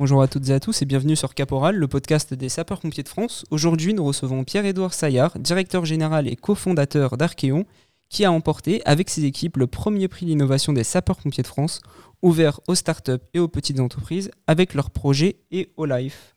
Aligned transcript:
Bonjour 0.00 0.22
à 0.22 0.28
toutes 0.28 0.48
et 0.48 0.54
à 0.54 0.60
tous 0.60 0.80
et 0.80 0.86
bienvenue 0.86 1.14
sur 1.14 1.34
Caporal, 1.34 1.76
le 1.76 1.86
podcast 1.86 2.32
des 2.32 2.48
sapeurs-pompiers 2.48 3.02
de 3.02 3.08
France. 3.10 3.44
Aujourd'hui, 3.50 3.92
nous 3.92 4.02
recevons 4.02 4.44
Pierre-Édouard 4.44 4.94
Saillard, 4.94 5.38
directeur 5.38 5.84
général 5.84 6.26
et 6.26 6.36
cofondateur 6.36 7.18
d'Archeon, 7.18 7.66
qui 8.08 8.24
a 8.24 8.32
emporté 8.32 8.80
avec 8.86 9.10
ses 9.10 9.26
équipes 9.26 9.58
le 9.58 9.66
premier 9.66 10.08
prix 10.08 10.24
d'innovation 10.24 10.72
des 10.72 10.84
sapeurs-pompiers 10.84 11.42
de 11.42 11.48
France, 11.48 11.82
ouvert 12.22 12.60
aux 12.66 12.74
startups 12.74 13.20
et 13.34 13.40
aux 13.40 13.48
petites 13.48 13.78
entreprises 13.78 14.30
avec 14.46 14.72
leurs 14.72 14.88
projets 14.88 15.36
et 15.50 15.70
au 15.76 15.84
life. 15.84 16.34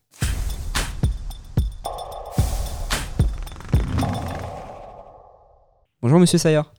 Bonjour 6.02 6.20
Monsieur 6.20 6.36
Saillard. 6.36 6.74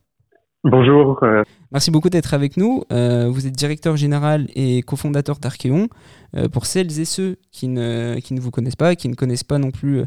Bonjour. 0.64 1.18
Euh, 1.24 1.42
Merci 1.72 1.92
beaucoup 1.92 2.10
d'être 2.10 2.34
avec 2.34 2.58
nous. 2.58 2.84
Euh, 2.92 3.28
vous 3.28 3.48
êtes 3.48 3.54
directeur 3.54 3.98
général 3.98 4.46
et 4.56 4.82
cofondateur 4.82 5.38
d'Archeon. 5.38 5.88
Euh, 6.36 6.48
pour 6.48 6.66
celles 6.66 7.00
et 7.00 7.06
ceux 7.06 7.38
qui 7.52 7.68
ne, 7.68 8.16
qui 8.20 8.34
ne 8.34 8.40
vous 8.40 8.52
connaissent 8.52 8.76
pas, 8.76 8.96
qui 8.96 9.10
ne 9.10 9.16
connaissent 9.16 9.44
pas 9.44 9.58
non 9.58 9.72
plus, 9.72 10.04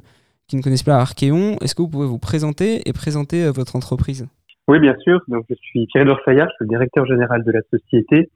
qui 0.46 0.56
ne 0.56 0.62
connaissent 0.62 0.82
pas 0.82 0.96
Archeon, 0.96 1.56
est-ce 1.62 1.74
que 1.74 1.82
vous 1.82 1.88
pouvez 1.88 2.06
vous 2.06 2.18
présenter 2.18 2.88
et 2.88 2.92
présenter 2.92 3.44
euh, 3.44 3.50
votre 3.50 3.76
entreprise? 3.76 4.26
Oui, 4.68 4.78
bien 4.78 4.94
sûr. 4.98 5.20
Donc, 5.28 5.46
je 5.48 5.54
suis 5.54 5.86
Thierry 5.88 6.06
Dorsayard, 6.06 6.48
je 6.48 6.54
suis 6.56 6.64
le 6.64 6.68
directeur 6.68 7.06
général 7.06 7.42
de 7.42 7.50
la 7.50 7.60
société. 7.72 8.30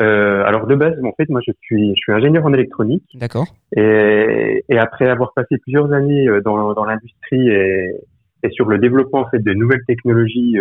Euh, 0.00 0.44
alors 0.44 0.66
de 0.66 0.74
base, 0.74 0.94
en 1.04 1.12
fait, 1.12 1.28
moi, 1.28 1.40
je 1.46 1.52
suis, 1.60 1.90
je 1.90 2.00
suis 2.00 2.12
ingénieur 2.12 2.44
en 2.44 2.52
électronique. 2.52 3.04
D'accord. 3.14 3.46
Et, 3.76 4.64
et 4.68 4.78
après 4.78 5.08
avoir 5.08 5.32
passé 5.34 5.58
plusieurs 5.58 5.92
années 5.92 6.28
dans, 6.44 6.74
dans 6.74 6.84
l'industrie 6.84 7.48
et, 7.48 7.90
et 8.42 8.50
sur 8.50 8.66
le 8.66 8.78
développement 8.78 9.20
en 9.20 9.30
fait 9.30 9.42
de 9.42 9.54
nouvelles 9.54 9.84
technologies 9.86 10.56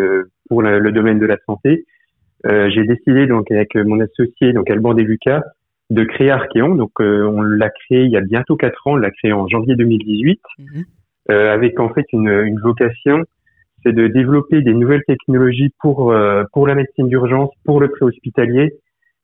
pour 0.47 0.61
le, 0.61 0.79
le, 0.79 0.91
domaine 0.91 1.19
de 1.19 1.25
la 1.25 1.37
santé, 1.45 1.85
euh, 1.85 1.94
j'ai 2.43 2.83
décidé 2.85 3.27
donc 3.27 3.49
avec 3.51 3.75
mon 3.75 3.99
associé 3.99 4.53
donc 4.53 4.69
Alban 4.69 4.93
Lucas 4.93 5.41
de 5.89 6.03
créer 6.03 6.31
Archeon. 6.31 6.75
Donc 6.75 6.91
euh, 6.99 7.23
on 7.25 7.41
l'a 7.41 7.69
créé 7.69 8.03
il 8.03 8.11
y 8.11 8.17
a 8.17 8.21
bientôt 8.21 8.55
quatre 8.55 8.87
ans, 8.87 8.93
on 8.93 8.97
l'a 8.97 9.11
créé 9.11 9.33
en 9.33 9.47
janvier 9.47 9.75
2018 9.75 10.39
Mhm. 10.59 10.83
euh, 11.31 11.53
avec 11.53 11.79
en 11.79 11.89
fait 11.93 12.05
une, 12.13 12.29
une 12.29 12.59
vocation, 12.59 13.23
c'est 13.83 13.93
de 13.93 14.07
développer 14.07 14.61
des 14.61 14.73
nouvelles 14.73 15.03
technologies 15.07 15.71
pour 15.79 16.11
euh, 16.11 16.43
pour 16.53 16.67
la 16.67 16.75
médecine 16.75 17.07
d'urgence, 17.07 17.51
pour 17.65 17.79
le 17.79 17.89
préhospitalier 17.89 18.73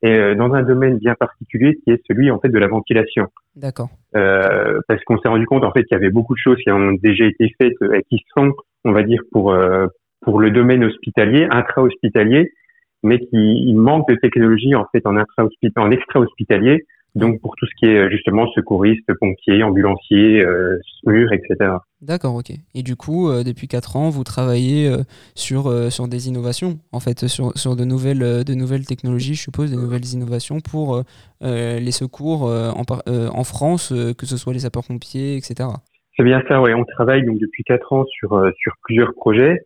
et 0.04 0.12
euh, 0.12 0.36
dans 0.36 0.54
un 0.54 0.64
domaine 0.64 0.98
bien 0.98 1.16
particulier 1.16 1.78
qui 1.84 1.92
est 1.92 2.02
celui 2.08 2.32
en 2.32 2.40
fait 2.40 2.50
de 2.50 2.58
la 2.58 2.68
ventilation. 2.68 3.28
D'accord. 3.56 3.90
Euh, 4.16 4.80
parce 4.88 5.04
qu'on 5.04 5.18
s'est 5.20 5.30
rendu 5.30 5.46
compte 5.46 5.64
en 5.64 5.72
fait 5.72 5.84
qu'il 5.84 5.96
y 5.96 6.00
avait 6.00 6.10
beaucoup 6.10 6.34
de 6.34 6.40
choses 6.40 6.58
qui 6.58 6.72
ont 6.72 6.94
déjà 6.94 7.26
été 7.26 7.54
faites 7.60 7.74
euh, 7.84 7.94
et 7.94 8.04
qui 8.10 8.24
sont, 8.36 8.52
on 8.84 8.92
va 8.92 9.04
dire, 9.04 9.22
pour 9.32 9.52
euh, 9.52 9.88
pour 10.22 10.40
le 10.40 10.52
domaine 10.52 10.84
hospitalier, 10.84 11.48
intra-hospitalier, 11.50 12.52
mais 13.04 13.20
qui 13.20 13.28
il 13.34 13.76
manque 13.76 14.08
de 14.10 14.16
technologie 14.16 14.76
en 14.76 14.86
fait 14.92 15.04
en 15.06 15.18
extra-hospitalier. 15.92 16.86
Donc 17.14 17.42
pour 17.42 17.56
tout 17.58 17.66
ce 17.66 17.72
qui 17.78 17.88
est 17.88 18.10
justement 18.10 18.48
secouriste, 18.54 19.06
pompiers, 19.20 19.64
ambulanciers, 19.64 20.42
euh, 20.46 20.78
SMUR, 21.04 21.34
etc. 21.34 21.72
D'accord, 22.02 22.36
ok. 22.36 22.52
Et 22.74 22.84
du 22.84 22.96
coup, 22.96 23.30
euh, 23.30 23.44
depuis 23.44 23.68
4 23.68 23.98
ans, 23.98 24.10
vous 24.10 24.24
travaillez 24.24 24.88
euh, 24.88 25.04
sur, 25.36 25.68
euh, 25.68 25.90
sur 25.90 26.08
des 26.08 26.30
innovations, 26.30 26.80
en 26.94 27.02
fait, 27.02 27.28
sur, 27.28 27.52
sur 27.58 27.76
de, 27.76 27.84
nouvelles, 27.84 28.24
euh, 28.24 28.44
de 28.44 28.54
nouvelles 28.54 28.86
technologies, 28.86 29.36
je 29.36 29.42
suppose, 29.42 29.72
des 29.72 29.78
nouvelles 29.78 30.06
innovations 30.14 30.62
pour 30.62 30.96
euh, 30.96 31.04
euh, 31.44 31.80
les 31.80 31.92
secours 31.92 32.48
euh, 32.48 32.70
en, 32.70 32.84
euh, 33.10 33.28
en 33.28 33.44
France, 33.44 33.92
euh, 33.92 34.14
que 34.14 34.26
ce 34.26 34.38
soit 34.38 34.54
les 34.54 34.60
sapeurs-pompiers, 34.60 35.36
etc. 35.36 35.68
C'est 36.16 36.24
bien 36.24 36.42
ça, 36.48 36.62
ouais. 36.62 36.74
On 36.74 36.86
travaille 36.86 37.26
donc 37.26 37.40
depuis 37.40 37.64
quatre 37.64 37.92
ans 37.92 38.06
sur 38.06 38.34
euh, 38.34 38.52
sur 38.58 38.74
plusieurs 38.84 39.14
projets. 39.16 39.66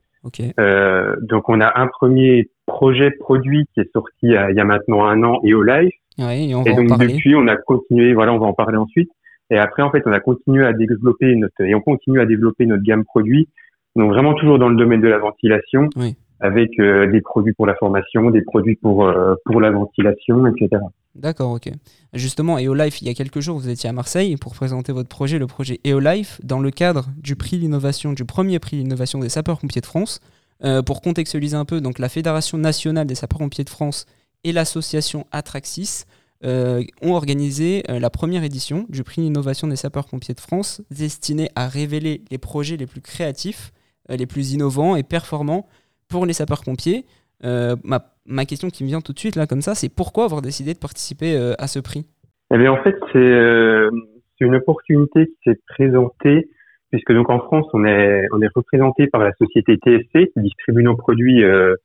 Euh, 0.59 1.15
donc 1.21 1.49
on 1.49 1.61
a 1.61 1.79
un 1.79 1.87
premier 1.87 2.49
projet 2.65 3.11
produit 3.11 3.65
qui 3.73 3.81
est 3.81 3.91
sorti 3.93 4.13
il 4.23 4.31
y 4.31 4.37
a, 4.37 4.51
il 4.51 4.57
y 4.57 4.59
a 4.59 4.65
maintenant 4.65 5.05
un 5.05 5.23
an 5.23 5.39
et 5.43 5.53
au 5.53 5.63
live. 5.63 5.91
ouais, 6.19 6.47
et 6.47 6.55
on 6.55 6.63
va 6.63 6.73
donc 6.73 6.99
depuis, 6.99 7.35
on 7.35 7.47
a 7.47 7.55
continué, 7.55 8.13
voilà, 8.13 8.33
on 8.33 8.39
va 8.39 8.47
en 8.47 8.53
parler 8.53 8.77
ensuite. 8.77 9.09
Et 9.51 9.57
après, 9.57 9.83
en 9.83 9.91
fait, 9.91 10.01
on 10.05 10.11
a 10.11 10.19
continué 10.19 10.65
à 10.65 10.73
développer 10.73 11.35
notre, 11.35 11.61
et 11.61 11.75
on 11.75 11.81
continue 11.81 12.19
à 12.19 12.25
développer 12.25 12.65
notre 12.65 12.83
gamme 12.83 13.05
produit. 13.05 13.47
Donc 13.95 14.11
vraiment 14.11 14.33
toujours 14.33 14.59
dans 14.59 14.69
le 14.69 14.75
domaine 14.75 15.01
de 15.01 15.07
la 15.07 15.19
ventilation, 15.19 15.89
Oui. 15.95 16.15
avec 16.39 16.79
euh, 16.79 17.09
des 17.11 17.21
produits 17.21 17.53
pour 17.53 17.65
la 17.65 17.75
formation, 17.75 18.29
des 18.31 18.41
produits 18.41 18.75
pour 18.75 19.05
euh, 19.05 19.35
pour 19.45 19.61
la 19.61 19.71
ventilation, 19.71 20.45
etc. 20.47 20.81
D'accord, 21.15 21.51
ok. 21.51 21.69
Justement, 22.13 22.59
EOLife, 22.59 23.01
il 23.01 23.07
y 23.07 23.11
a 23.11 23.13
quelques 23.13 23.39
jours, 23.39 23.57
vous 23.57 23.69
étiez 23.69 23.89
à 23.89 23.93
Marseille 23.93 24.35
pour 24.35 24.53
présenter 24.53 24.91
votre 24.91 25.07
projet, 25.07 25.39
le 25.39 25.47
projet 25.47 25.79
EOLife, 25.85 26.41
dans 26.43 26.59
le 26.59 26.71
cadre 26.71 27.05
du 27.17 27.37
prix 27.37 27.57
d'innovation, 27.57 28.11
du 28.11 28.25
premier 28.25 28.59
prix 28.59 28.77
d'innovation 28.77 29.19
des 29.19 29.29
sapeurs-pompiers 29.29 29.79
de 29.79 29.85
France. 29.85 30.19
Euh, 30.63 30.81
pour 30.81 31.01
contextualiser 31.01 31.57
un 31.57 31.65
peu, 31.65 31.81
donc 31.81 31.99
la 31.99 32.07
Fédération 32.07 32.57
nationale 32.57 33.07
des 33.07 33.15
sapeurs-pompiers 33.15 33.65
de 33.65 33.69
France 33.69 34.05
et 34.45 34.53
l'association 34.53 35.25
Atraxis 35.31 36.05
euh, 36.45 36.81
ont 37.01 37.13
organisé 37.13 37.83
euh, 37.89 37.99
la 37.99 38.09
première 38.09 38.43
édition 38.43 38.85
du 38.87 39.03
prix 39.03 39.21
d'innovation 39.21 39.67
des 39.67 39.75
sapeurs-pompiers 39.75 40.33
de 40.33 40.39
France, 40.39 40.81
destinée 40.91 41.49
à 41.55 41.67
révéler 41.67 42.21
les 42.31 42.37
projets 42.37 42.77
les 42.77 42.85
plus 42.85 43.01
créatifs, 43.01 43.71
les 44.07 44.25
plus 44.27 44.53
innovants 44.53 44.95
et 44.95 45.03
performants 45.03 45.67
pour 46.07 46.25
les 46.25 46.33
sapeurs-pompiers. 46.33 47.05
Ma, 47.43 47.99
ma 48.25 48.45
question 48.45 48.69
qui 48.69 48.83
me 48.83 48.89
vient 48.89 49.01
tout 49.01 49.13
de 49.13 49.19
suite 49.19 49.35
là 49.35 49.47
comme 49.47 49.61
ça, 49.61 49.73
c'est 49.75 49.89
pourquoi 49.89 50.25
avoir 50.25 50.41
décidé 50.43 50.73
de 50.73 50.79
participer 50.79 51.35
à 51.57 51.65
ce 51.65 51.79
prix? 51.79 52.05
Eh 52.53 52.57
bien, 52.57 52.71
en 52.71 52.83
fait, 52.83 52.95
c'est 53.11 54.45
une 54.45 54.55
opportunité 54.55 55.25
qui 55.25 55.49
s'est 55.49 55.59
présentée 55.67 56.49
puisque 56.95 57.13
donc 57.13 57.29
en 57.29 57.39
France, 57.39 57.67
on 57.73 57.85
est 57.85 58.23
on 58.33 58.41
est 58.41 58.49
représenté 58.55 59.07
par 59.07 59.21
la 59.21 59.31
société 59.33 59.77
TSC 59.77 60.31
qui 60.33 60.39
distribue 60.41 60.83
nos 60.83 60.95
produits 60.95 61.43
euh, 61.43 61.75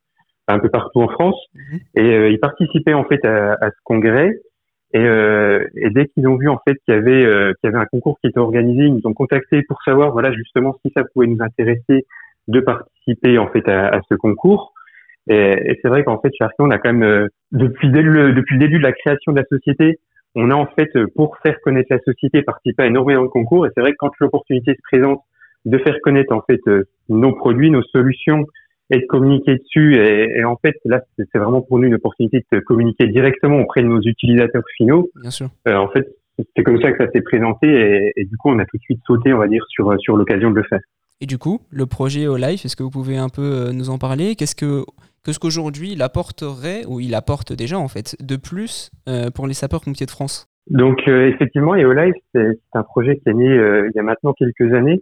un 0.47 0.59
peu 0.59 0.69
partout 0.69 1.01
en 1.01 1.07
France 1.07 1.39
Mhm. 1.55 1.79
et 1.95 2.15
euh, 2.17 2.29
ils 2.29 2.39
participaient 2.39 2.93
en 2.93 3.03
fait 3.05 3.23
à, 3.25 3.53
à 3.61 3.69
ce 3.71 3.77
congrès 3.83 4.29
et, 4.93 4.99
euh, 4.99 5.65
et 5.75 5.89
dès 5.91 6.07
qu'ils 6.07 6.27
ont 6.27 6.35
vu 6.37 6.49
en 6.49 6.59
fait 6.67 6.75
qu'il 6.85 6.93
y 6.93 6.97
avait 6.97 7.25
euh, 7.25 7.53
qu'il 7.59 7.69
y 7.69 7.73
avait 7.73 7.81
un 7.83 7.85
concours 7.85 8.17
qui 8.21 8.27
était 8.27 8.39
organisé, 8.39 8.83
ils 8.85 8.93
nous 8.95 9.05
ont 9.05 9.13
contactés 9.13 9.61
pour 9.67 9.81
savoir 9.83 10.11
voilà 10.11 10.31
justement 10.33 10.75
si 10.85 10.91
ça 10.95 11.03
pouvait 11.13 11.27
nous 11.27 11.41
intéresser 11.41 12.05
de 12.47 12.59
participer 12.61 13.37
en 13.37 13.47
fait 13.47 13.67
à, 13.69 13.87
à 13.87 13.99
ce 14.09 14.15
concours. 14.15 14.73
Et, 15.29 15.35
et 15.35 15.79
c'est 15.81 15.87
vrai 15.89 16.03
qu'en 16.03 16.19
fait 16.19 16.31
chez 16.37 16.43
Archeon, 16.43 16.65
on 16.65 16.71
a 16.71 16.79
quand 16.79 16.91
même 16.93 17.03
euh, 17.03 17.27
depuis 17.51 17.89
dès 17.91 18.01
le 18.01 18.33
depuis 18.33 18.55
le 18.55 18.59
début 18.59 18.79
de 18.79 18.83
la 18.83 18.91
création 18.91 19.31
de 19.33 19.39
la 19.39 19.45
société, 19.45 19.99
on 20.35 20.49
a 20.49 20.55
en 20.55 20.67
fait 20.67 20.89
euh, 20.95 21.07
pour 21.15 21.37
faire 21.39 21.59
connaître 21.61 21.87
la 21.91 21.99
société 21.99 22.41
participé 22.41 22.83
à 22.83 22.87
énormément 22.87 23.23
de 23.23 23.27
concours. 23.27 23.65
Et 23.65 23.69
c'est 23.75 23.81
vrai 23.81 23.91
que 23.91 23.97
quand 23.99 24.11
l'opportunité 24.19 24.73
se 24.73 24.81
présente 24.83 25.21
de 25.65 25.77
faire 25.77 25.97
connaître 26.01 26.33
en 26.33 26.41
fait 26.41 26.59
euh, 26.67 26.83
nos 27.09 27.33
produits, 27.33 27.69
nos 27.69 27.83
solutions 27.83 28.45
et 28.89 28.99
de 28.99 29.05
communiquer 29.05 29.57
dessus. 29.57 29.95
Et, 29.95 30.39
et 30.39 30.43
en 30.43 30.57
fait, 30.57 30.75
là, 30.85 31.01
c'est 31.17 31.37
vraiment 31.37 31.61
pour 31.61 31.79
nous 31.79 31.87
une 31.87 31.95
opportunité 31.95 32.43
de 32.51 32.59
communiquer 32.59 33.07
directement 33.07 33.59
auprès 33.59 33.81
de 33.81 33.87
nos 33.87 34.01
utilisateurs 34.01 34.63
finaux. 34.77 35.09
Bien 35.15 35.31
sûr. 35.31 35.49
Euh, 35.67 35.75
en 35.75 35.87
fait, 35.89 36.07
c'est 36.55 36.63
comme 36.63 36.81
ça 36.81 36.91
que 36.91 37.03
ça 37.03 37.11
s'est 37.11 37.21
présenté 37.21 37.67
et, 37.67 38.13
et 38.15 38.25
du 38.25 38.35
coup, 38.37 38.49
on 38.49 38.59
a 38.59 38.65
tout 38.65 38.77
de 38.77 38.83
suite 38.83 39.01
sauté, 39.05 39.33
on 39.33 39.37
va 39.37 39.47
dire, 39.47 39.63
sur 39.69 39.93
sur 39.99 40.17
l'occasion 40.17 40.49
de 40.49 40.55
le 40.55 40.63
faire. 40.63 40.79
Et 41.23 41.27
du 41.27 41.37
coup, 41.37 41.61
le 41.69 41.85
projet 41.85 42.23
EOLife, 42.23 42.65
est-ce 42.65 42.75
que 42.75 42.81
vous 42.81 42.89
pouvez 42.89 43.17
un 43.17 43.29
peu 43.29 43.69
nous 43.71 43.91
en 43.91 43.99
parler? 43.99 44.35
Qu'est-ce 44.35 44.55
que 44.55 44.83
qu'est-ce 45.23 45.39
qu'aujourd'hui 45.39 45.91
il 45.93 46.01
apporterait, 46.01 46.85
ou 46.87 46.99
il 46.99 47.15
apporte 47.15 47.53
déjà 47.53 47.77
en 47.77 47.87
fait, 47.87 48.15
de 48.21 48.35
plus 48.35 48.91
euh, 49.07 49.29
pour 49.29 49.47
les 49.47 49.53
sapeurs-pompiers 49.53 50.05
de 50.05 50.11
France 50.11 50.47
Donc 50.67 51.07
euh, 51.07 51.27
effectivement, 51.27 51.75
EOLife, 51.75 52.15
c'est 52.33 52.57
un 52.73 52.83
projet 52.83 53.17
qui 53.17 53.29
est 53.29 53.33
né 53.33 53.49
euh, 53.49 53.89
il 53.89 53.95
y 53.95 53.99
a 53.99 54.03
maintenant 54.03 54.33
quelques 54.33 54.73
années. 54.73 55.01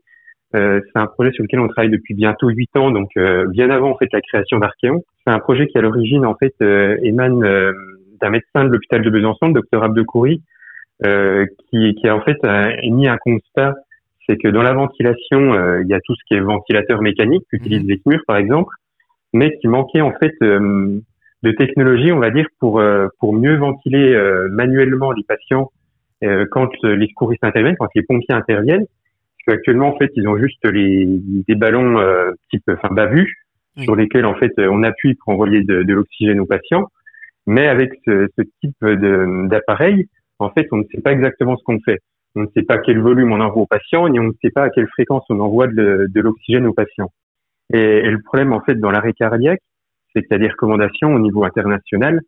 Euh, 0.56 0.82
c'est 0.86 1.00
un 1.00 1.06
projet 1.06 1.32
sur 1.32 1.44
lequel 1.44 1.60
on 1.60 1.68
travaille 1.68 1.92
depuis 1.92 2.16
bientôt 2.16 2.50
huit 2.50 2.76
ans, 2.76 2.90
donc 2.90 3.10
euh, 3.18 3.46
bien 3.48 3.70
avant 3.70 3.92
en 3.92 3.98
fait 3.98 4.12
la 4.12 4.22
création 4.22 4.58
d'Archeon. 4.58 5.04
C'est 5.26 5.32
un 5.32 5.40
projet 5.40 5.68
qui 5.68 5.78
à 5.78 5.82
l'origine 5.82 6.26
en 6.26 6.36
fait 6.36 6.56
euh, 6.62 6.98
émane 7.04 7.40
d'un 8.20 8.30
médecin 8.30 8.66
de 8.66 8.70
l'hôpital 8.70 9.02
de 9.04 9.10
Besançon, 9.10 9.48
le 9.48 9.54
docteur 9.54 9.84
Abdecoury, 9.84 10.42
qui, 11.02 11.96
qui 11.96 12.08
a 12.08 12.16
en 12.16 12.22
fait 12.22 12.38
émis 12.84 13.08
un 13.08 13.18
constat, 13.18 13.76
c'est 14.28 14.38
que 14.38 14.50
dans 14.50 14.62
la 14.62 14.74
ventilation, 14.74 15.80
il 15.80 15.88
y 15.88 15.94
a 15.94 16.00
tout 16.04 16.14
ce 16.16 16.22
qui 16.28 16.34
est 16.34 16.42
ventilateur 16.42 17.02
mécanique, 17.02 17.46
qu'utilisent 17.50 17.88
les 17.88 18.00
SMUR 18.00 18.20
par 18.28 18.36
exemple, 18.36 18.74
mais 19.34 19.56
qu'il 19.58 19.70
manquait 19.70 20.02
en 20.02 20.14
fait 20.14 20.34
euh, 20.42 21.00
de 21.44 21.52
technologie, 21.52 22.12
on 22.12 22.20
va 22.20 22.30
dire, 22.32 22.48
pour 22.60 22.80
euh, 22.80 23.08
pour 23.20 23.34
mieux 23.34 23.56
ventiler 23.58 24.14
euh, 24.14 24.48
manuellement 24.52 25.12
les 25.12 25.24
patients 25.24 25.72
euh, 26.24 26.46
quand 26.52 26.70
les 26.84 27.08
secouristes 27.08 27.44
interviennent, 27.44 27.78
quand 27.78 27.88
les 27.96 28.04
pompiers 28.04 28.36
interviennent. 28.36 28.86
Parce 28.86 29.58
qu'actuellement, 29.58 29.88
en 29.88 29.98
fait, 29.98 30.12
ils 30.16 30.28
ont 30.28 30.38
juste 30.38 30.64
les 30.66 31.06
des 31.48 31.56
ballons 31.56 31.98
euh, 32.00 32.32
type, 32.50 32.64
enfin 32.70 32.94
bavu, 32.94 33.34
Oui. 33.78 33.84
sur 33.84 33.96
lesquels 33.96 34.26
en 34.26 34.36
fait 34.36 34.52
on 34.58 34.84
appuie 34.84 35.16
pour 35.16 35.34
envoyer 35.34 35.64
de, 35.64 35.84
de 35.84 35.94
l'oxygène 35.94 36.40
aux 36.40 36.46
patients. 36.46 36.88
Mais 37.48 37.68
avec 37.68 37.92
ce, 38.06 38.28
ce 38.38 38.44
type 38.62 38.76
de- 38.84 39.48
d'appareil, 39.48 40.08
en 40.40 40.50
fait, 40.52 40.68
on 40.72 40.78
ne 40.78 40.84
sait 40.92 41.02
pas 41.02 41.14
exactement 41.14 41.56
ce 41.58 41.64
qu'on 41.64 41.80
fait. 41.80 42.00
On 42.36 42.42
ne 42.42 42.48
sait 42.56 42.62
pas 42.64 42.78
quel 42.78 43.00
volume 43.00 43.32
on 43.32 43.40
envoie 43.40 43.64
aux 43.64 43.68
patients, 43.68 44.08
ni 44.08 44.20
on 44.20 44.26
ne 44.26 44.34
sait 44.42 44.52
pas 44.52 44.64
à 44.64 44.70
quelle 44.70 44.88
fréquence 44.88 45.24
on 45.30 45.40
envoie 45.40 45.68
de, 45.68 46.08
de 46.14 46.22
l'oxygène 46.22 46.68
aux 46.68 46.74
patients. 46.74 47.12
Et, 47.74 47.78
et 47.80 48.10
le 48.10 48.22
problème, 48.22 48.54
en 48.54 48.62
fait, 48.62 48.76
dans 48.76 48.92
l'arrêt 48.92 49.14
cardiaque, 49.14 49.62
c'est 50.14 50.22
qu'il 50.24 50.32
y 50.32 50.36
a 50.36 50.40
des 50.40 50.48
recommandations 50.50 51.14
au 51.14 51.20
niveau 51.20 51.44
international 51.44 52.22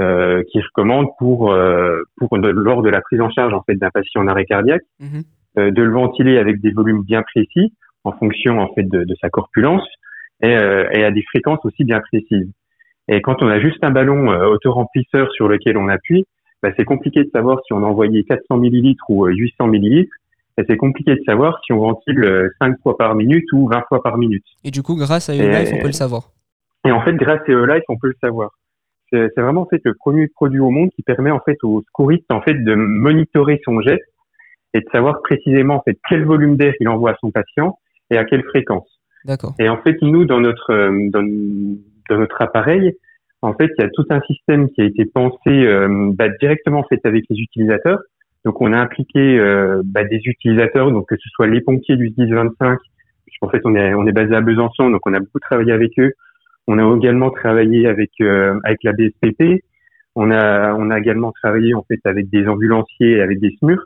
euh, 0.00 0.42
qui 0.50 0.60
recommandent 0.60 1.10
pour, 1.18 1.52
euh, 1.52 2.00
pour 2.16 2.38
de- 2.38 2.48
lors 2.48 2.82
de 2.82 2.90
la 2.90 3.00
prise 3.00 3.20
en 3.20 3.30
charge 3.30 3.52
en 3.54 3.62
fait 3.62 3.74
d'un 3.76 3.90
patient 3.90 4.22
en 4.22 4.26
arrêt 4.28 4.44
cardiaque, 4.44 4.82
Mhm. 5.00 5.22
euh, 5.58 5.70
de 5.70 5.82
le 5.82 5.92
ventiler 5.92 6.38
avec 6.38 6.60
des 6.60 6.70
volumes 6.72 7.02
bien 7.02 7.22
précis 7.22 7.72
en 8.04 8.12
fonction 8.12 8.58
en 8.60 8.72
fait 8.74 8.82
de, 8.84 9.04
de 9.04 9.14
sa 9.20 9.30
corpulence 9.30 9.86
et, 10.42 10.56
euh, 10.56 10.88
et 10.92 11.04
à 11.04 11.10
des 11.12 11.22
fréquences 11.22 11.64
aussi 11.64 11.84
bien 11.84 12.00
précises. 12.00 12.50
Et 13.08 13.20
quand 13.20 13.42
on 13.42 13.48
a 13.48 13.60
juste 13.60 13.82
un 13.84 13.90
ballon 13.90 14.32
euh, 14.32 14.46
autoremplisseur 14.46 15.30
sur 15.32 15.46
lequel 15.48 15.76
on 15.76 15.88
appuie, 15.88 16.24
bah, 16.62 16.70
c'est 16.76 16.84
compliqué 16.84 17.22
de 17.22 17.30
savoir 17.30 17.60
si 17.66 17.72
on 17.72 17.82
a 17.84 17.86
envoyé 17.86 18.24
400 18.24 18.56
millilitres 18.56 19.04
ou 19.08 19.26
800 19.26 19.66
millilitres. 19.68 20.14
Et 20.58 20.62
c'est 20.68 20.76
compliqué 20.76 21.14
de 21.14 21.22
savoir 21.26 21.60
si 21.64 21.72
on 21.72 21.78
ventile 21.78 22.48
5 22.60 22.76
fois 22.82 22.96
par 22.96 23.14
minute 23.14 23.44
ou 23.52 23.68
20 23.68 23.82
fois 23.88 24.02
par 24.02 24.18
minute. 24.18 24.44
Et 24.62 24.70
du 24.70 24.82
coup, 24.82 24.94
grâce 24.94 25.28
à 25.28 25.34
EOLife, 25.34 25.72
on 25.74 25.80
peut 25.80 25.86
le 25.88 25.92
savoir. 25.92 26.30
Et 26.86 26.92
en 26.92 27.02
fait, 27.02 27.14
grâce 27.14 27.40
à 27.48 27.52
EOLife, 27.52 27.84
on 27.88 27.96
peut 27.96 28.08
le 28.08 28.16
savoir. 28.20 28.50
C'est 29.10 29.40
vraiment 29.40 29.62
en 29.62 29.66
fait 29.66 29.80
le 29.84 29.94
premier 29.94 30.28
produit 30.28 30.60
au 30.60 30.70
monde 30.70 30.90
qui 30.96 31.02
permet 31.02 31.30
en 31.30 31.40
fait 31.40 31.56
au 31.62 31.82
secouriste 31.82 32.24
en 32.30 32.40
fait 32.40 32.54
de 32.54 32.74
monitorer 32.74 33.60
son 33.64 33.80
geste 33.80 34.02
et 34.72 34.80
de 34.80 34.86
savoir 34.90 35.22
précisément 35.22 35.76
en 35.76 35.82
fait 35.82 35.96
quel 36.08 36.24
volume 36.24 36.56
d'air 36.56 36.74
il 36.80 36.88
envoie 36.88 37.12
à 37.12 37.16
son 37.20 37.30
patient 37.30 37.78
et 38.10 38.18
à 38.18 38.24
quelle 38.24 38.42
fréquence. 38.44 38.88
D'accord. 39.24 39.54
Et 39.58 39.68
en 39.68 39.80
fait, 39.82 39.96
nous 40.02 40.24
dans 40.24 40.40
notre 40.40 40.72
euh, 40.72 41.08
dans, 41.10 41.22
dans, 42.10 42.18
notre 42.18 42.42
appareil, 42.42 42.92
en 43.40 43.54
fait, 43.54 43.70
il 43.78 43.82
y 43.82 43.84
a 43.84 43.90
tout 43.90 44.06
un 44.10 44.20
système 44.22 44.68
qui 44.70 44.82
a 44.82 44.84
été 44.84 45.04
pensé 45.04 45.48
euh, 45.48 46.10
bah, 46.12 46.28
directement 46.40 46.80
en 46.80 46.84
fait 46.84 47.00
avec 47.04 47.24
les 47.30 47.38
utilisateurs. 47.38 48.00
Donc, 48.44 48.60
on 48.60 48.72
a 48.72 48.78
impliqué 48.78 49.38
euh, 49.38 49.82
bah, 49.84 50.04
des 50.04 50.20
utilisateurs, 50.24 50.90
donc 50.90 51.08
que 51.08 51.16
ce 51.16 51.28
soit 51.30 51.46
les 51.46 51.60
pompiers 51.60 51.96
du 51.96 52.10
10-25, 52.10 52.76
puisqu'en 53.26 53.48
fait, 53.48 53.60
on 53.64 53.74
est 53.74 53.94
on 53.94 54.06
est 54.06 54.12
basé 54.12 54.34
à 54.34 54.40
Besançon, 54.40 54.90
donc 54.90 55.00
on 55.06 55.14
a 55.14 55.20
beaucoup 55.20 55.40
travaillé 55.40 55.72
avec 55.72 55.98
eux. 55.98 56.12
On 56.66 56.78
a 56.78 56.96
également 56.96 57.30
travaillé 57.30 57.86
avec 57.86 58.10
avec 58.20 58.82
la 58.84 58.92
BSPP. 58.92 59.64
On 60.14 60.30
a 60.30 60.74
on 60.74 60.90
a 60.90 60.98
également 60.98 61.32
travaillé 61.32 61.74
en 61.74 61.82
fait 61.82 62.00
avec 62.04 62.30
des 62.30 62.46
ambulanciers 62.46 63.18
et 63.18 63.22
avec 63.22 63.40
des 63.40 63.50
SMUR 63.58 63.84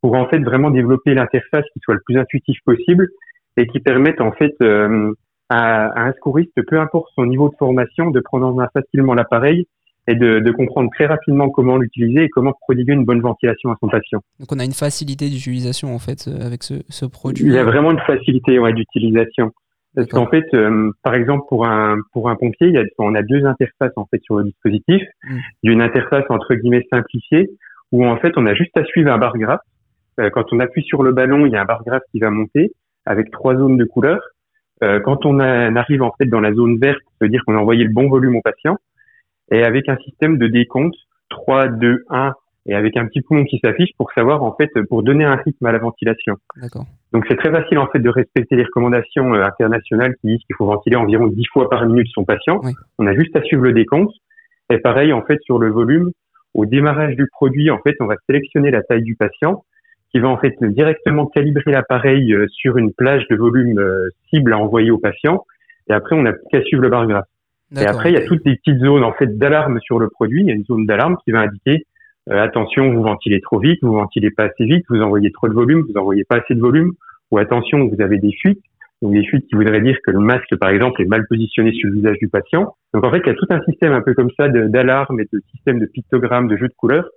pour 0.00 0.14
en 0.14 0.26
fait 0.28 0.38
vraiment 0.38 0.70
développer 0.70 1.14
l'interface 1.14 1.64
qui 1.72 1.80
soit 1.80 1.94
le 1.94 2.00
plus 2.04 2.18
intuitif 2.18 2.58
possible 2.64 3.08
et 3.56 3.66
qui 3.66 3.80
permette 3.80 4.20
en 4.20 4.32
fait 4.32 4.54
euh, 4.62 5.12
à, 5.48 6.00
un 6.00 6.12
secouriste, 6.12 6.52
peu 6.66 6.78
importe 6.78 7.08
son 7.14 7.26
niveau 7.26 7.48
de 7.48 7.56
formation, 7.56 8.10
de 8.10 8.20
prendre 8.20 8.46
en 8.46 8.54
main 8.54 8.68
facilement 8.72 9.14
l'appareil 9.14 9.66
et 10.08 10.14
de, 10.14 10.40
de, 10.40 10.50
comprendre 10.50 10.90
très 10.94 11.06
rapidement 11.06 11.50
comment 11.50 11.76
l'utiliser 11.76 12.24
et 12.24 12.28
comment 12.28 12.52
prodiguer 12.62 12.94
une 12.94 13.04
bonne 13.04 13.20
ventilation 13.20 13.70
à 13.70 13.76
son 13.80 13.88
patient. 13.88 14.20
Donc 14.40 14.50
on 14.50 14.58
a 14.58 14.64
une 14.64 14.72
facilité 14.72 15.28
d'utilisation 15.28 15.94
en 15.94 15.98
fait 15.98 16.26
euh, 16.26 16.44
avec 16.44 16.62
ce, 16.62 16.74
ce, 16.88 17.04
produit. 17.04 17.44
Il 17.44 17.52
y 17.52 17.58
a 17.58 17.64
vraiment 17.64 17.90
une 17.90 18.00
facilité 18.00 18.58
ouais, 18.58 18.72
d'utilisation. 18.72 19.52
Parce 19.94 20.08
qu'en 20.08 20.26
fait, 20.26 20.44
euh, 20.54 20.92
par 21.02 21.14
exemple, 21.14 21.44
pour 21.48 21.66
un 21.66 21.96
pour 22.12 22.28
un 22.30 22.36
pompier, 22.36 22.68
il 22.68 22.74
y 22.74 22.78
a, 22.78 22.84
on 22.98 23.14
a 23.14 23.22
deux 23.22 23.44
interfaces 23.44 23.92
en 23.96 24.06
fait 24.06 24.20
sur 24.22 24.36
le 24.36 24.44
dispositif. 24.44 25.02
Mm. 25.24 25.38
Il 25.62 25.66
y 25.66 25.70
a 25.70 25.72
une 25.72 25.82
interface 25.82 26.24
entre 26.28 26.54
guillemets 26.54 26.86
simplifiée 26.90 27.50
où 27.92 28.06
en 28.06 28.16
fait 28.18 28.32
on 28.36 28.46
a 28.46 28.54
juste 28.54 28.76
à 28.76 28.84
suivre 28.84 29.10
un 29.10 29.18
bar 29.18 29.36
graphe 29.36 29.60
euh, 30.18 30.30
quand 30.30 30.52
on 30.52 30.60
appuie 30.60 30.82
sur 30.84 31.02
le 31.02 31.12
ballon, 31.12 31.46
il 31.46 31.52
y 31.52 31.56
a 31.56 31.62
un 31.62 31.64
bar 31.64 31.82
graphe 31.84 32.02
qui 32.10 32.18
va 32.18 32.30
monter 32.30 32.72
avec 33.06 33.30
trois 33.30 33.56
zones 33.56 33.76
de 33.76 33.84
couleurs. 33.84 34.22
Euh, 34.82 35.00
quand 35.00 35.26
on, 35.26 35.40
arrive 35.40 36.02
en 36.02 36.12
fait 36.18 36.26
dans 36.26 36.40
la 36.40 36.52
zone 36.52 36.78
verte, 36.78 37.00
ça 37.18 37.24
veut 37.24 37.28
dire 37.28 37.42
qu'on 37.46 37.56
a 37.56 37.58
envoyé 37.58 37.84
le 37.84 37.92
bon 37.92 38.08
volume 38.08 38.36
au 38.36 38.42
patient. 38.42 38.76
Et 39.50 39.64
avec 39.64 39.88
un 39.88 39.96
système 39.98 40.38
de 40.38 40.46
décompte 40.46 40.96
3, 41.30 41.68
2, 41.68 42.04
1 42.10 42.32
et 42.66 42.74
avec 42.74 42.96
un 42.96 43.06
petit 43.06 43.22
poumon 43.22 43.44
qui 43.44 43.58
s'affiche 43.64 43.90
pour 43.96 44.12
savoir 44.12 44.42
en 44.42 44.54
fait 44.54 44.70
pour 44.88 45.02
donner 45.02 45.24
un 45.24 45.36
rythme 45.36 45.64
à 45.64 45.72
la 45.72 45.78
ventilation. 45.78 46.36
Donc 47.12 47.24
c'est 47.28 47.36
très 47.36 47.50
facile 47.50 47.78
en 47.78 47.86
fait 47.86 47.98
de 47.98 48.10
respecter 48.10 48.56
les 48.56 48.64
recommandations 48.64 49.34
euh, 49.34 49.42
internationales 49.42 50.14
qui 50.20 50.28
disent 50.28 50.44
qu'il 50.46 50.56
faut 50.56 50.66
ventiler 50.66 50.96
environ 50.96 51.28
10 51.28 51.42
fois 51.52 51.70
par 51.70 51.86
minute 51.86 52.08
son 52.12 52.24
patient. 52.24 52.60
On 52.98 53.06
a 53.06 53.14
juste 53.14 53.34
à 53.36 53.42
suivre 53.42 53.62
le 53.62 53.72
décompte. 53.72 54.14
Et 54.70 54.78
pareil 54.78 55.14
en 55.14 55.22
fait 55.22 55.40
sur 55.42 55.58
le 55.58 55.70
volume, 55.70 56.10
au 56.52 56.66
démarrage 56.66 57.16
du 57.16 57.26
produit 57.28 57.70
en 57.70 57.78
fait 57.78 57.94
on 58.00 58.06
va 58.06 58.16
sélectionner 58.26 58.70
la 58.70 58.82
taille 58.82 59.02
du 59.02 59.16
patient 59.16 59.64
qui 60.10 60.20
va 60.20 60.28
en 60.28 60.38
fait 60.38 60.54
directement 60.62 61.26
calibrer 61.26 61.72
l'appareil 61.72 62.32
euh, 62.32 62.46
sur 62.48 62.78
une 62.78 62.92
plage 62.92 63.26
de 63.28 63.36
volume 63.36 63.78
euh, 63.78 64.08
cible 64.30 64.52
à 64.52 64.58
envoyer 64.58 64.90
au 64.90 64.98
patient. 64.98 65.44
Et 65.90 65.92
après, 65.92 66.16
on 66.16 66.22
n'a 66.22 66.32
plus 66.32 66.44
qu'à 66.50 66.62
suivre 66.62 66.82
le 66.82 66.88
bar 66.88 67.06
graphe. 67.06 67.26
Et 67.76 67.84
après, 67.84 68.10
il 68.10 68.14
y 68.14 68.18
a 68.18 68.26
toutes 68.26 68.44
les 68.44 68.56
petites 68.56 68.78
zones 68.80 69.04
en 69.04 69.12
fait 69.12 69.38
d'alarme 69.38 69.78
sur 69.80 69.98
le 69.98 70.08
produit. 70.08 70.42
Il 70.42 70.46
y 70.46 70.50
a 70.50 70.54
une 70.54 70.64
zone 70.64 70.86
d'alarme 70.86 71.16
qui 71.24 71.32
va 71.32 71.40
indiquer 71.40 71.84
euh, 72.30 72.42
attention, 72.42 72.92
vous 72.92 73.02
ventilez 73.02 73.40
trop 73.40 73.58
vite, 73.58 73.78
vous 73.82 73.94
ventilez 73.94 74.30
pas 74.30 74.44
assez 74.44 74.64
vite, 74.64 74.84
vous 74.90 75.00
envoyez 75.00 75.32
trop 75.32 75.48
de 75.48 75.54
volume, 75.54 75.86
vous 75.88 75.98
envoyez 75.98 76.24
pas 76.24 76.36
assez 76.36 76.54
de 76.54 76.60
volume, 76.60 76.92
ou 77.30 77.38
attention, 77.38 77.88
vous 77.88 78.00
avez 78.02 78.18
des 78.18 78.32
fuites. 78.32 78.62
Donc 79.00 79.12
des 79.12 79.24
fuites 79.24 79.46
qui 79.46 79.54
voudraient 79.54 79.80
dire 79.80 79.96
que 80.04 80.10
le 80.10 80.18
masque, 80.18 80.54
par 80.56 80.70
exemple, 80.70 81.00
est 81.00 81.06
mal 81.06 81.24
positionné 81.28 81.72
sur 81.72 81.88
le 81.88 81.94
visage 81.94 82.18
du 82.18 82.28
patient. 82.28 82.74
Donc 82.92 83.06
en 83.06 83.10
fait, 83.10 83.20
il 83.24 83.28
y 83.28 83.30
a 83.30 83.34
tout 83.34 83.46
un 83.48 83.62
système 83.62 83.92
un 83.92 84.02
peu 84.02 84.12
comme 84.12 84.30
ça 84.36 84.48
d'alarme 84.48 85.20
et 85.20 85.28
de 85.32 85.40
système 85.52 85.78
de 85.78 85.86
pictogrammes, 85.86 86.48
de 86.48 86.56
jeux 86.56 86.68
de 86.68 86.74
couleurs 86.76 87.08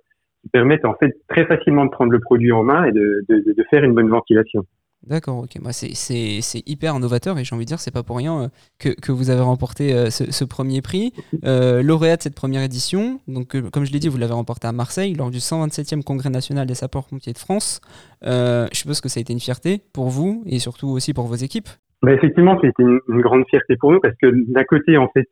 qui 0.42 0.48
permettent 0.48 0.84
en 0.84 0.94
fait 0.94 1.12
très 1.28 1.44
facilement 1.44 1.84
de 1.84 1.90
prendre 1.90 2.12
le 2.12 2.20
produit 2.20 2.52
en 2.52 2.62
main 2.62 2.84
et 2.84 2.92
de, 2.92 3.24
de, 3.28 3.52
de 3.52 3.64
faire 3.70 3.84
une 3.84 3.94
bonne 3.94 4.08
ventilation. 4.08 4.64
D'accord, 5.06 5.38
ok. 5.38 5.60
Bah, 5.60 5.72
c'est 5.72 6.62
hyper 6.66 6.94
innovateur 6.94 7.38
et 7.38 7.44
j'ai 7.44 7.54
envie 7.54 7.64
de 7.64 7.68
dire, 7.68 7.80
c'est 7.80 7.92
pas 7.92 8.04
pour 8.04 8.16
rien 8.16 8.42
euh, 8.42 8.48
que, 8.78 8.88
que, 8.88 9.10
vous 9.10 9.30
avez 9.30 9.40
remporté 9.40 9.92
euh, 9.92 10.10
ce, 10.10 10.44
premier 10.44 10.80
prix. 10.80 11.12
Euh, 11.44 11.82
lauréat 11.82 12.16
de 12.16 12.22
cette 12.22 12.36
première 12.36 12.62
édition, 12.62 13.18
donc 13.26 13.60
comme 13.70 13.84
je 13.84 13.92
l'ai 13.92 13.98
dit, 13.98 14.08
vous 14.08 14.18
l'avez 14.18 14.32
remporté 14.32 14.68
à 14.68 14.72
Marseille 14.72 15.14
lors 15.14 15.30
du 15.30 15.38
127e 15.38 16.02
Congrès 16.02 16.30
national 16.30 16.66
des 16.66 16.74
sapeurs-pompiers 16.74 17.32
de 17.32 17.38
France. 17.38 17.80
je 18.22 18.68
suppose 18.72 19.00
que 19.00 19.08
ça 19.08 19.18
a 19.18 19.22
été 19.22 19.32
une 19.32 19.40
fierté 19.40 19.82
pour 19.92 20.08
vous 20.08 20.44
et 20.46 20.58
surtout 20.58 20.88
aussi 20.88 21.14
pour 21.14 21.26
vos 21.26 21.34
équipes. 21.34 21.68
Bah, 22.02 22.12
effectivement, 22.12 22.58
c'était 22.62 22.82
une, 22.82 23.20
grande 23.20 23.44
fierté 23.48 23.76
pour 23.76 23.92
nous 23.92 24.00
parce 24.00 24.14
que 24.22 24.30
d'un 24.52 24.64
côté, 24.64 24.96
en 24.96 25.08
fait, 25.08 25.28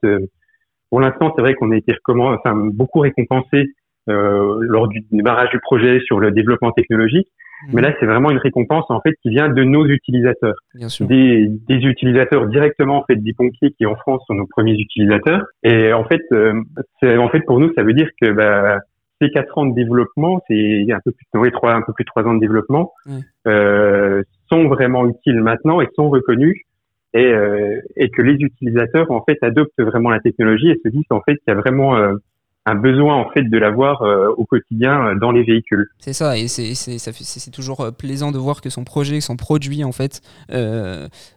pour 0.90 1.00
l'instant, 1.00 1.32
c'est 1.36 1.42
vrai 1.42 1.54
qu'on 1.54 1.70
a 1.70 1.76
été 1.76 1.92
beaucoup 2.72 3.00
récompensé 3.00 3.66
lors 4.10 4.88
du 4.88 5.00
démarrage 5.10 5.50
du 5.50 5.60
projet 5.60 6.00
sur 6.00 6.20
le 6.20 6.30
développement 6.30 6.72
technologique. 6.72 7.28
Mhm. 7.66 7.74
Mais 7.74 7.82
là, 7.82 7.94
c'est 8.00 8.06
vraiment 8.06 8.30
une 8.30 8.38
récompense 8.38 8.86
en 8.88 9.00
fait 9.00 9.14
qui 9.22 9.30
vient 9.30 9.48
de 9.48 9.62
nos 9.64 9.86
utilisateurs, 9.86 10.54
Des, 10.74 11.46
des, 11.68 11.76
utilisateurs 11.76 12.46
directement 12.46 12.98
en 12.98 13.04
fait 13.04 13.16
des 13.16 13.32
pompiers 13.34 13.72
qui 13.72 13.86
en 13.86 13.96
France 13.96 14.22
sont 14.26 14.34
nos 14.34 14.46
premiers 14.46 14.74
utilisateurs. 14.78 15.44
Et 15.62 15.92
en 15.92 16.04
fait, 16.04 16.22
euh, 16.32 16.54
en 17.02 17.28
fait 17.28 17.40
pour 17.40 17.60
nous, 17.60 17.72
ça 17.74 17.82
veut 17.82 17.92
dire 17.92 18.08
que 18.20 18.30
bah, 18.30 18.78
ces 19.20 19.30
quatre 19.30 19.56
ans 19.58 19.66
de 19.66 19.74
développement, 19.74 20.40
c'est 20.48 20.86
un 20.90 21.00
peu 21.04 21.12
plus 21.12 21.26
oui, 21.34 21.50
trois, 21.52 21.74
un 21.74 21.82
peu 21.82 21.92
plus 21.92 22.04
de 22.04 22.08
trois 22.08 22.24
ans 22.24 22.34
de 22.34 22.40
développement, 22.40 22.92
euh, 23.46 24.22
sont 24.50 24.68
vraiment 24.68 25.06
utiles 25.08 25.40
maintenant 25.40 25.80
et 25.80 25.88
sont 25.94 26.08
reconnus. 26.08 26.56
Et, 27.12 27.26
euh, 27.26 27.80
et 27.96 28.08
que 28.08 28.22
les 28.22 28.34
utilisateurs 28.34 29.10
en 29.10 29.24
fait 29.24 29.36
adoptent 29.42 29.80
vraiment 29.80 30.10
la 30.10 30.20
technologie 30.20 30.70
et 30.70 30.80
se 30.84 30.88
disent 30.88 31.10
en 31.10 31.20
fait 31.22 31.34
qu'il 31.38 31.48
y 31.48 31.50
a 31.50 31.54
vraiment 31.56 31.96
euh, 31.96 32.14
un 32.66 32.74
besoin 32.74 33.16
en 33.16 33.30
fait 33.30 33.42
de 33.42 33.58
l'avoir 33.58 34.02
euh, 34.02 34.28
au 34.36 34.44
quotidien 34.44 35.06
euh, 35.06 35.14
dans 35.18 35.32
les 35.32 35.42
véhicules. 35.42 35.88
C'est 35.98 36.12
ça, 36.12 36.36
et 36.36 36.46
c'est 36.48 37.50
toujours 37.50 37.80
euh, 37.80 37.90
plaisant 37.90 38.32
de 38.32 38.38
voir 38.38 38.60
que 38.60 38.68
son 38.68 38.84
projet, 38.84 39.20
son 39.20 39.36
produit 39.36 39.82
en 39.84 39.92
fait 39.92 40.20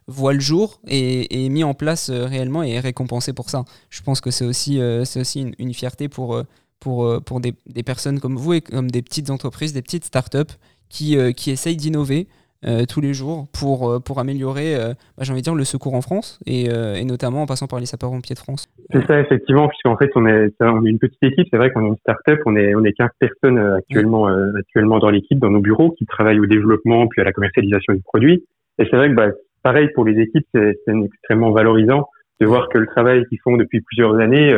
voit 0.08 0.34
le 0.34 0.40
jour 0.40 0.82
et 0.88 1.46
est 1.46 1.50
mis 1.50 1.64
en 1.64 1.74
place 1.74 2.10
réellement 2.10 2.64
et 2.64 2.72
est 2.72 2.80
récompensé 2.80 3.34
pour 3.34 3.50
ça. 3.50 3.64
Je 3.90 4.02
pense 4.02 4.20
que 4.22 4.32
c'est 4.32 4.46
aussi, 4.46 4.82
aussi 4.82 5.42
une, 5.42 5.54
une, 5.58 5.74
fierté 5.74 6.10
pour, 6.10 6.42
pour, 6.80 7.24
pour 7.24 7.40
des, 7.40 7.54
des, 7.68 7.84
personnes 7.84 8.20
comme 8.20 8.36
vous 8.36 8.54
et 8.54 8.62
comme 8.62 8.92
des 8.92 9.02
petites 9.02 9.30
entreprises, 9.30 9.74
des 9.74 9.82
petites 9.82 10.06
startups 10.06 10.54
qui, 10.90 11.18
qui 11.36 11.52
essayent 11.52 11.78
d'innover. 11.78 12.28
Euh, 12.66 12.86
tous 12.88 13.02
les 13.02 13.14
jours 13.14 13.48
pour, 13.60 13.90
euh, 13.90 14.00
pour 14.00 14.20
améliorer, 14.20 14.76
euh, 14.76 14.94
bah, 15.18 15.24
j'ai 15.24 15.32
envie 15.32 15.42
de 15.42 15.44
dire, 15.44 15.56
le 15.56 15.66
secours 15.66 15.96
en 15.96 16.02
France 16.02 16.40
et, 16.46 16.70
notamment 17.04 17.42
en 17.42 17.46
passant 17.46 17.68
par 17.68 17.80
les 17.80 17.86
sapeurs-pompiers 17.86 18.36
de 18.36 18.40
France. 18.40 18.68
C'est 18.92 19.06
ça, 19.06 19.20
effectivement, 19.20 19.68
puisqu'en 19.68 19.98
fait, 19.98 20.10
on 20.16 20.26
est, 20.26 20.50
on 20.62 20.86
est 20.86 20.90
une 20.90 21.00
petite 21.00 21.22
équipe. 21.22 21.48
C'est 21.52 21.58
vrai 21.58 21.72
qu'on 21.72 21.84
est 21.84 21.90
une 21.90 21.98
start-up. 21.98 22.40
On 22.46 22.56
est, 22.56 22.74
on 22.76 22.84
est 22.84 22.94
15 22.94 23.10
personnes 23.20 23.60
actuellement, 23.60 24.28
actuellement 24.58 25.00
dans 25.00 25.10
l'équipe, 25.10 25.38
dans 25.40 25.50
nos 25.50 25.60
bureaux, 25.60 25.92
qui 25.92 26.06
travaillent 26.06 26.40
au 26.40 26.46
développement 26.46 27.08
puis 27.08 27.22
à 27.22 27.26
la 27.26 27.34
commercialisation 27.34 27.94
du 27.94 28.02
produit. 28.02 28.46
Et 28.80 28.86
c'est 28.90 28.96
vrai 28.96 29.10
que, 29.10 29.16
bah, 29.16 29.28
pareil, 29.62 29.90
pour 29.94 30.06
les 30.06 30.20
équipes, 30.22 30.48
c'est 30.54 30.76
extrêmement 30.88 31.52
valorisant 31.52 32.08
de 32.40 32.46
voir 32.46 32.70
que 32.70 32.78
le 32.78 32.88
travail 32.88 33.26
qu'ils 33.28 33.40
font 33.44 33.58
depuis 33.58 33.82
plusieurs 33.82 34.16
années 34.20 34.54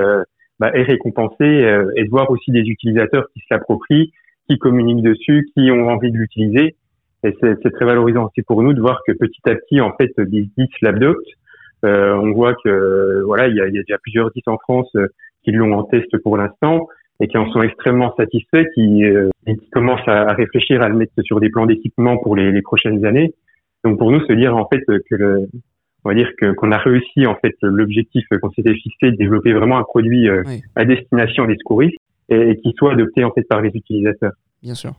bah, 0.59 0.71
est 0.74 0.83
récompensé 0.83 1.43
et 1.95 2.03
de 2.03 2.09
voir 2.09 2.29
aussi 2.29 2.51
des 2.51 2.62
utilisateurs 2.62 3.25
qui 3.33 3.39
se 3.39 3.47
l'approprient, 3.50 4.12
qui 4.47 4.59
communiquent 4.59 5.03
dessus, 5.03 5.50
qui 5.55 5.71
ont 5.71 5.89
envie 5.89 6.12
de 6.12 6.17
l'utiliser 6.17 6.75
et 7.25 7.36
c'est 7.41 7.72
très 7.72 7.86
valorisant 7.86 8.25
aussi 8.25 8.41
pour 8.44 8.62
nous 8.62 8.74
de 8.74 8.82
voir 8.82 9.01
que 9.08 9.13
petit 9.13 9.41
à 9.46 9.55
petit, 9.55 9.82
en 9.82 9.94
fait, 9.94 10.12
des 10.17 10.48
10 10.58 10.67
l'adoptent. 10.82 11.25
Euh, 11.84 12.13
on 12.15 12.32
voit 12.32 12.55
que 12.63 13.22
voilà, 13.25 13.48
il 13.48 13.55
y 13.55 13.62
a, 13.62 13.67
y 13.67 13.77
a, 13.77 13.82
déjà 13.82 13.98
plusieurs 14.01 14.32
10 14.32 14.41
en 14.48 14.58
France 14.58 14.89
euh, 14.96 15.08
qui 15.44 15.51
l'ont 15.51 15.74
en 15.74 15.84
test 15.84 16.17
pour 16.24 16.38
l'instant 16.38 16.88
et 17.20 17.27
qui 17.27 17.38
en 17.38 17.50
sont 17.51 17.62
extrêmement 17.62 18.13
satisfaits, 18.15 18.65
qui, 18.74 19.03
euh, 19.03 19.29
et 19.48 19.55
qui 19.55 19.70
commencent 19.70 20.08
à, 20.08 20.34
réfléchir 20.34 20.82
à 20.82 20.89
le 20.89 20.96
mettre 20.96 21.13
sur 21.24 21.39
des 21.39 21.50
plans 21.50 21.65
d'équipement 21.65 22.17
pour 22.17 22.36
les, 22.36 22.51
les, 22.51 22.62
prochaines 22.62 23.05
années. 23.05 23.34
Donc 23.84 23.98
pour 23.98 24.12
nous, 24.12 24.20
se 24.25 24.34
dire 24.34 24.55
en 24.55 24.67
fait 24.67 24.82
que 24.86 25.15
le, 25.15 25.48
on 26.03 26.10
va 26.10 26.15
dire 26.15 26.29
que 26.38 26.51
qu'on 26.53 26.72
a 26.72 26.77
réussi 26.77 27.25
en 27.25 27.36
fait 27.36 27.55
l'objectif 27.62 28.25
qu'on 28.41 28.51
s'était 28.51 28.74
fixé 28.74 29.12
de 29.12 29.15
développer 29.17 29.53
vraiment 29.53 29.77
un 29.77 29.84
produit 29.84 30.29
euh, 30.29 30.44
à 30.75 30.86
destination 30.86 31.46
des 31.46 31.55
secouristes 31.58 31.98
et, 32.29 32.51
et 32.51 32.58
qui 32.58 32.74
soit 32.77 32.94
adopté 32.94 33.24
en 33.24 33.32
fait 33.32 33.44
par 33.44 33.62
les 33.62 33.70
utilisateurs. 33.70 34.34
Bien 34.62 34.75
sûr. 34.75 34.94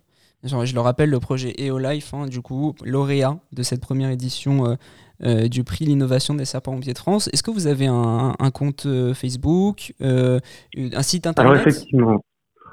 Je 0.47 0.75
le 0.75 0.81
rappelle, 0.81 1.11
le 1.11 1.21
projet 1.21 1.53
EOLife, 1.59 2.15
hein, 2.15 2.27
du 2.27 2.41
coup, 2.41 2.75
lauréat 2.85 3.39
de 3.53 3.63
cette 3.63 3.81
première 3.81 4.11
édition 4.11 4.67
euh, 4.67 4.75
euh, 5.25 5.49
du 5.49 5.65
prix 5.65 5.85
L'innovation 5.85 6.35
des 6.35 6.45
sapeurs-pompiers 6.45 6.93
de 6.93 6.99
France. 6.99 7.29
Est-ce 7.33 7.43
que 7.43 7.51
vous 7.51 7.67
avez 7.67 7.87
un, 7.87 8.35
compte 8.53 8.87
euh, 8.87 9.15
Facebook, 9.15 9.93
un 10.01 10.41
site 11.03 11.27
internet? 11.27 11.51
Alors, 11.53 11.61
effectivement. 11.61 12.25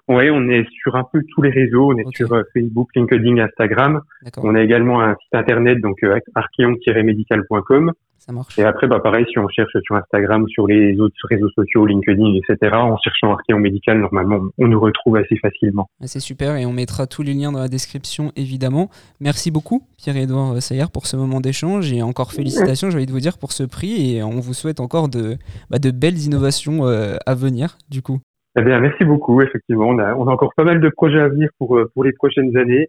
Oui, 0.10 0.30
on 0.30 0.50
est 0.50 0.66
sur 0.82 0.96
un 0.98 1.06
peu 1.06 1.22
tous 1.34 1.42
les 1.42 1.50
réseaux. 1.52 1.94
On 1.94 1.98
est 1.98 2.16
sur 2.16 2.30
Facebook, 2.54 2.90
LinkedIn, 2.96 3.38
Instagram. 3.38 4.02
On 4.38 4.54
a 4.56 4.62
également 4.62 5.02
un 5.02 5.16
site 5.16 5.34
internet, 5.34 5.80
donc 5.80 5.98
archeon-médical.com. 6.36 7.94
Ça 8.26 8.32
marche. 8.32 8.58
Et 8.58 8.64
après, 8.64 8.88
bah, 8.88 9.02
pareil, 9.02 9.26
si 9.30 9.38
on 9.38 9.50
cherche 9.50 9.76
sur 9.84 9.96
Instagram 9.98 10.48
sur 10.48 10.66
les 10.66 10.98
autres 10.98 11.14
réseaux 11.30 11.50
sociaux, 11.50 11.86
LinkedIn, 11.86 12.36
etc., 12.36 12.72
en 12.74 12.98
cherchant 12.98 13.34
Archéon 13.34 13.60
Médical, 13.60 14.00
normalement, 14.00 14.40
on 14.58 14.68
nous 14.70 14.80
retrouve 14.80 15.18
assez 15.18 15.36
facilement. 15.36 15.90
Ah, 16.02 16.08
c'est 16.08 16.22
super 16.22 16.56
et 16.56 16.66
on 16.66 16.72
mettra 16.72 17.06
tous 17.06 17.22
les 17.22 17.34
liens 17.34 17.52
dans 17.52 17.60
la 17.60 17.68
description, 17.68 18.32
évidemment. 18.38 18.90
Merci 19.20 19.52
beaucoup, 19.52 19.86
Pierre-Édouard 19.98 20.62
Sayer, 20.62 20.86
pour 20.94 21.06
ce 21.06 21.18
moment 21.18 21.42
d'échange 21.42 21.92
et 21.92 22.02
encore 22.02 22.32
félicitations, 22.32 22.90
j'ai 22.90 22.96
envie 22.96 23.08
de 23.08 23.12
vous 23.12 23.20
dire, 23.20 23.38
pour 23.38 23.52
ce 23.52 23.64
prix 23.64 24.16
et 24.16 24.24
on 24.24 24.40
vous 24.40 24.54
souhaite 24.54 24.80
encore 24.80 25.10
de, 25.10 25.36
bah, 25.70 25.80
de 25.80 25.92
belles 25.92 26.20
innovations 26.20 26.88
euh, 26.88 27.18
à 27.26 27.36
venir, 27.36 27.76
du 27.90 28.02
coup. 28.02 28.22
Eh 28.58 28.62
bien, 28.62 28.80
merci 28.80 29.04
beaucoup, 29.04 29.42
effectivement. 29.42 29.88
On 29.90 30.00
a, 30.00 30.16
on 30.16 30.30
a 30.30 30.32
encore 30.32 30.54
pas 30.56 30.64
mal 30.64 30.80
de 30.80 30.88
projets 30.88 31.20
à 31.20 31.28
venir 31.28 31.50
pour, 31.58 31.76
euh, 31.76 31.92
pour 31.94 32.06
les 32.06 32.14
prochaines 32.14 32.56
années 32.56 32.88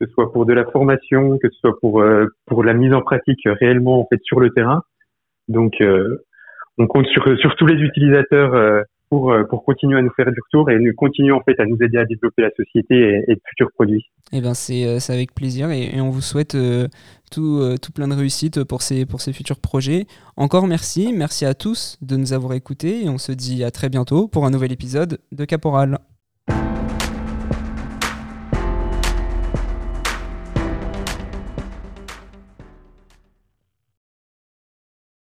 ce 0.00 0.06
soit 0.12 0.32
pour 0.32 0.46
de 0.46 0.52
la 0.52 0.64
formation, 0.64 1.38
que 1.38 1.48
ce 1.50 1.58
soit 1.58 1.78
pour 1.80 2.00
euh, 2.00 2.26
pour 2.46 2.64
la 2.64 2.74
mise 2.74 2.92
en 2.92 3.02
pratique 3.02 3.40
réellement 3.44 4.00
en 4.00 4.06
fait 4.06 4.20
sur 4.24 4.40
le 4.40 4.50
terrain. 4.50 4.82
Donc 5.48 5.74
euh, 5.80 6.24
on 6.78 6.86
compte 6.86 7.06
sur 7.06 7.24
sur 7.38 7.54
tous 7.56 7.66
les 7.66 7.76
utilisateurs 7.76 8.54
euh, 8.54 8.82
pour 9.08 9.34
pour 9.48 9.64
continuer 9.64 9.98
à 9.98 10.02
nous 10.02 10.10
faire 10.10 10.30
du 10.30 10.40
retour 10.40 10.70
et 10.70 10.78
nous 10.78 10.92
continuer 10.94 11.32
en 11.32 11.40
fait 11.40 11.58
à 11.60 11.64
nous 11.64 11.78
aider 11.80 11.96
à 11.96 12.04
développer 12.04 12.42
la 12.42 12.50
société 12.50 12.94
et, 12.96 13.24
et 13.28 13.34
de 13.34 13.40
futurs 13.48 13.70
produits. 13.72 14.04
Eh 14.32 14.40
ben 14.40 14.54
c'est 14.54 14.98
avec 15.08 15.32
plaisir 15.32 15.70
et, 15.70 16.00
on 16.00 16.10
vous 16.10 16.20
souhaite 16.20 16.56
tout, 17.30 17.60
tout 17.80 17.92
plein 17.92 18.08
de 18.08 18.14
réussite 18.14 18.64
pour 18.64 18.82
ces 18.82 19.06
pour 19.06 19.20
ces 19.20 19.32
futurs 19.32 19.60
projets. 19.60 20.06
Encore 20.36 20.66
merci, 20.66 21.12
merci 21.16 21.44
à 21.44 21.54
tous 21.54 21.98
de 22.02 22.16
nous 22.16 22.32
avoir 22.32 22.54
écoutés 22.54 23.04
et 23.04 23.08
on 23.08 23.18
se 23.18 23.30
dit 23.30 23.62
à 23.62 23.70
très 23.70 23.88
bientôt 23.88 24.26
pour 24.26 24.44
un 24.44 24.50
nouvel 24.50 24.72
épisode 24.72 25.18
de 25.30 25.44
Caporal. 25.44 25.98